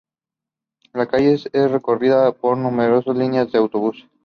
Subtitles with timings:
[0.93, 4.07] La calle es recorrida por numerosas líneas de autobús.